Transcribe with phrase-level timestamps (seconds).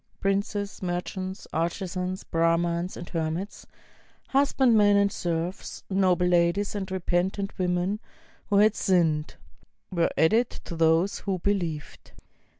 [0.19, 3.67] Princes, merchants, artisans, Brahmans and hermits,
[4.29, 7.99] husbandmen and serfs, noble ladies and repentant women
[8.47, 9.35] who had sinned,
[9.91, 12.13] were added to those who believed.